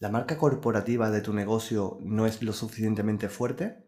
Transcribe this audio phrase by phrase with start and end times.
[0.00, 3.86] ¿La marca corporativa de tu negocio no es lo suficientemente fuerte?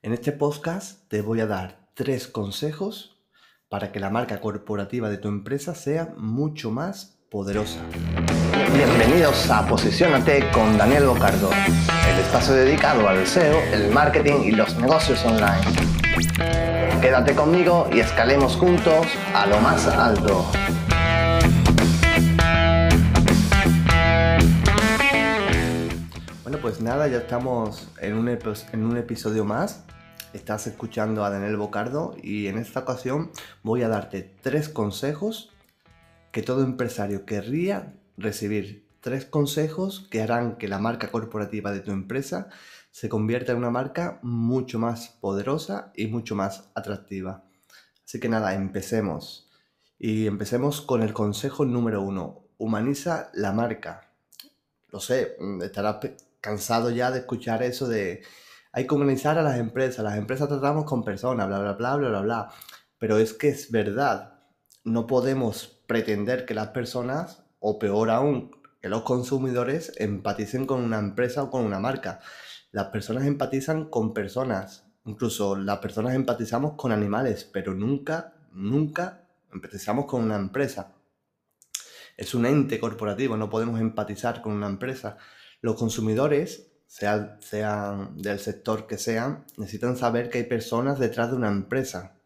[0.00, 3.22] En este podcast te voy a dar tres consejos
[3.68, 7.80] para que la marca corporativa de tu empresa sea mucho más poderosa.
[8.72, 11.50] Bienvenidos a Posicionate con Daniel Bocardo,
[12.08, 17.00] el espacio dedicado al SEO, el marketing y los negocios online.
[17.02, 20.46] Quédate conmigo y escalemos juntos a lo más alto.
[26.66, 29.84] Pues nada, ya estamos en un, en un episodio más.
[30.32, 33.30] Estás escuchando a Daniel Bocardo y en esta ocasión
[33.62, 35.52] voy a darte tres consejos
[36.32, 38.84] que todo empresario querría recibir.
[38.98, 42.48] Tres consejos que harán que la marca corporativa de tu empresa
[42.90, 47.44] se convierta en una marca mucho más poderosa y mucho más atractiva.
[48.04, 49.52] Así que nada, empecemos.
[50.00, 52.48] Y empecemos con el consejo número uno.
[52.58, 54.10] Humaniza la marca.
[54.88, 55.98] Lo sé, estarás
[56.46, 58.22] cansado ya de escuchar eso de
[58.70, 62.08] hay que humanizar a las empresas, las empresas tratamos con personas, bla, bla, bla, bla,
[62.08, 62.48] bla, bla.
[62.98, 64.44] Pero es que es verdad,
[64.84, 71.00] no podemos pretender que las personas, o peor aún, que los consumidores empaticen con una
[71.00, 72.20] empresa o con una marca.
[72.70, 80.06] Las personas empatizan con personas, incluso las personas empatizamos con animales, pero nunca, nunca empatizamos
[80.06, 80.92] con una empresa.
[82.16, 85.16] Es un ente corporativo, no podemos empatizar con una empresa.
[85.60, 87.38] Los consumidores, sean,
[88.16, 92.16] del sector que sean, necesitan saber que hay personas detrás de una empresa.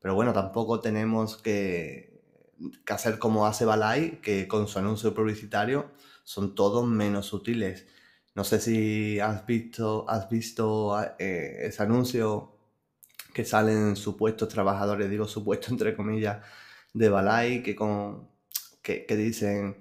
[0.00, 2.22] Pero bueno, tampoco tenemos que,
[2.88, 5.90] hacer como hace Balay, que con su anuncio publicitario
[6.24, 7.86] son todos menos útiles.
[8.34, 12.52] No sé si has visto, has visto eh, ese anuncio
[13.32, 16.44] que salen supuestos trabajadores, digo supuestos entre comillas,
[16.92, 18.28] de Balay, que, con,
[18.82, 19.78] que dicen,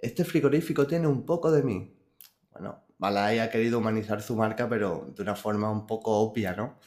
[0.00, 1.95] este frigorífico tiene un poco de mí.
[2.98, 6.78] Bueno, ha querido humanizar su marca, pero de una forma un poco obvia, ¿no?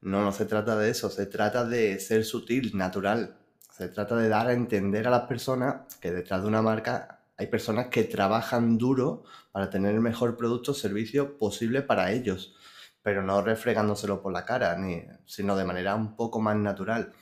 [0.00, 3.36] No, no se trata de eso, se trata de ser sutil, natural.
[3.70, 7.46] Se trata de dar a entender a las personas que detrás de una marca hay
[7.46, 12.56] personas que trabajan duro para tener el mejor producto o servicio posible para ellos,
[13.02, 17.12] pero no refregándoselo por la cara, ni, sino de manera un poco más natural.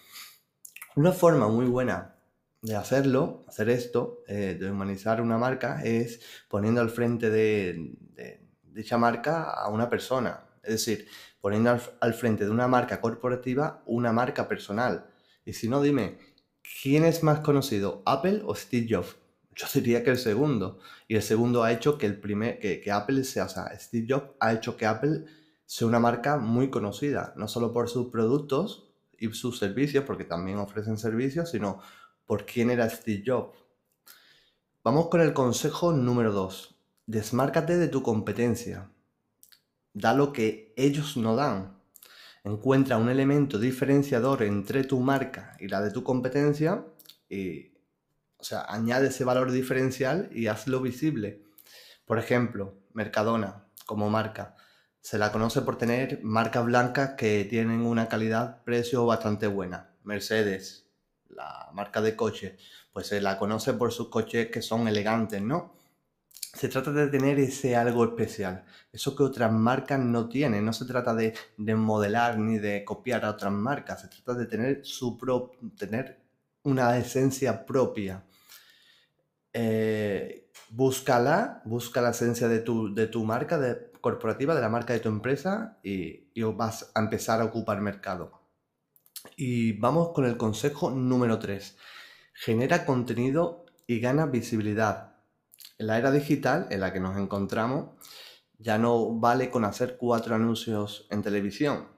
[0.95, 2.16] Una forma muy buena
[2.67, 7.95] de hacerlo, hacer esto, eh, de humanizar una marca, es poniendo al frente de,
[8.65, 10.45] dicha marca a una persona.
[10.65, 11.07] Es decir,
[11.41, 15.07] poniendo al, frente de una marca corporativa una marca personal.
[15.45, 16.19] Y si no, dime,
[16.83, 19.17] ¿quién es más conocido, Apple o Steve Jobs?
[19.55, 20.81] Yo diría que el segundo.
[21.07, 24.07] Y el segundo ha hecho que el primer, que, que Apple sea, o sea, Steve
[24.11, 25.25] Jobs ha hecho que Apple
[25.65, 30.59] sea una marca muy conocida, no solo por sus productos y sus servicios, porque también
[30.59, 31.81] ofrecen servicios, sino
[32.27, 33.57] por quién era Steve Jobs.
[34.83, 36.77] Vamos con el consejo número 2.
[37.07, 38.91] Desmárcate de tu competencia.
[39.93, 41.81] Da lo que ellos no dan.
[42.45, 46.85] Encuentra un elemento diferenciador entre tu marca y la de tu competencia
[47.29, 47.73] y,
[48.39, 51.43] o sea, añade ese valor diferencial y hazlo visible.
[52.05, 54.57] Por ejemplo, Mercadona como marca.
[55.01, 59.91] Se la conoce por tener marcas blancas que tienen una calidad-precio bastante buena.
[60.03, 60.86] Mercedes,
[61.37, 62.57] la marca de coche,
[62.93, 65.75] pues se la conoce por sus coches que son elegantes, ¿no?
[66.55, 70.65] Se trata de tener ese algo especial, eso que otras marcas no tienen.
[70.65, 74.85] No se trata de, modelar ni de copiar a otras marcas, se trata de tener,
[74.85, 75.19] su
[75.77, 76.19] tener
[76.63, 78.25] una esencia propia.
[79.53, 84.95] Eh, búscala, busca la esencia de tu, de tu marca de, corporativa, de la marca
[84.95, 88.46] de tu empresa y, y vas a empezar a ocupar mercado.
[89.35, 91.77] Y vamos con el consejo número 3.
[92.33, 95.17] Genera contenido y gana visibilidad.
[95.79, 97.91] En la era digital en la que nos encontramos,
[98.59, 101.89] ya no vale con hacer cuatro anuncios en televisión.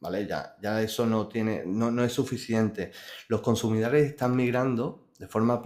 [0.00, 0.26] ¿Vale?
[0.26, 2.92] Ya, ya eso no, tiene, no, es suficiente.
[3.28, 5.62] Los consumidores están migrando de forma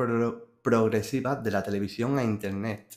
[0.62, 2.96] progresiva de la televisión a Internet.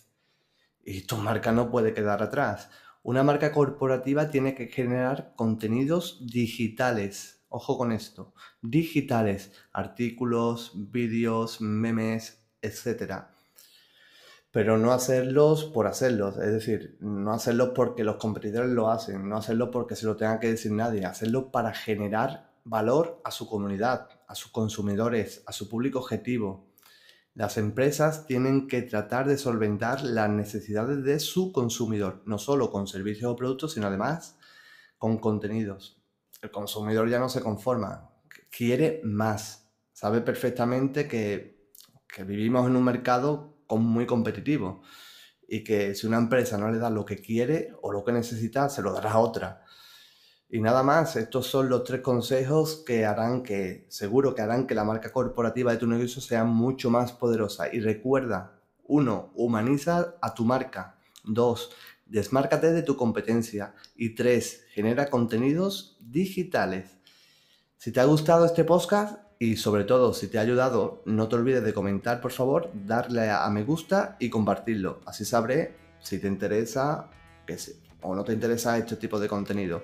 [0.85, 2.69] Y tu marca no puede quedar atrás.
[3.01, 8.33] Una marca corporativa tiene que generar contenidos digitales ojo con esto,
[8.63, 13.25] digitales, artículos, vídeos, memes, etc.
[14.51, 19.37] Pero no hacerlos por hacerlos, es decir, no hacerlos porque los competidores lo hacen, no
[19.37, 24.09] hacerlo porque se lo tenga que decir nadie, hacerlo para generar valor a su comunidad,
[24.27, 26.73] a sus consumidores, a su público objetivo.
[27.35, 32.87] Las empresas tienen que tratar de solventar las necesidades de su consumidor, no solo con
[32.87, 34.39] servicios o productos, sino además
[34.97, 36.02] con contenidos
[36.43, 38.11] el consumidor ya no se conforma,
[38.51, 39.71] quiere más.
[39.93, 41.53] Sabe perfectamente que,
[42.27, 44.83] vivimos en un mercado muy competitivo
[45.47, 48.69] y que si una empresa no le da lo que quiere o lo que necesita,
[48.69, 49.63] se lo dará a otra.
[50.49, 54.75] Y nada más, estos son los tres consejos que harán que, seguro que harán que
[54.75, 57.73] la marca corporativa de tu negocio sea mucho más poderosa.
[57.73, 60.99] Y recuerda, uno, humaniza a tu marca.
[61.23, 61.71] Dos,
[62.13, 63.73] desmárcate de tu competencia.
[63.95, 66.91] Y tres, genera contenidos digitales.
[67.77, 71.35] Si te ha gustado este podcast y sobre todo si te ha ayudado, no te
[71.35, 75.01] olvides de comentar, por favor, darle a me gusta y compartirlo.
[75.05, 77.09] Así sabré si te interesa
[78.01, 79.83] o no te interesa este tipo de contenido.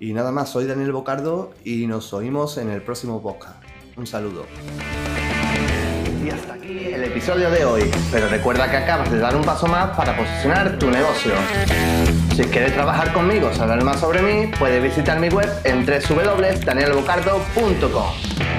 [0.00, 3.62] Y nada más, soy Daniel Bocardo y nos oímos en el próximo podcast.
[3.96, 4.44] Un saludo.
[6.24, 9.66] Y hasta aquí el episodio de hoy, pero recuerda que acabas de dar un paso
[9.66, 11.34] más para posicionar tu negocio.
[12.34, 18.53] Si quieres trabajar conmigo o saber más sobre mí, puedes visitar mi web en www.danielbocardo.com.